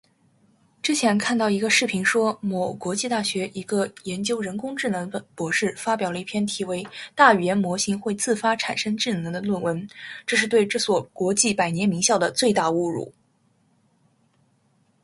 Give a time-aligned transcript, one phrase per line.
[0.81, 9.87] 之前看到一个视频说某国际大学一个研究人工智能的博士发表了一篇题为:大语言模型会自发产生智能的论文，
[10.25, 13.13] 这是对这所国际百年名校的最大侮辱